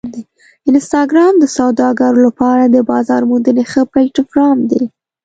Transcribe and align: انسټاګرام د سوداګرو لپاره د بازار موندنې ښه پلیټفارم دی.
انسټاګرام 0.69 1.33
د 1.39 1.43
سوداګرو 1.57 2.19
لپاره 2.27 2.63
د 2.67 2.77
بازار 2.91 3.21
موندنې 3.31 3.63
ښه 3.71 3.81
پلیټفارم 3.91 4.59
دی. 4.71 4.83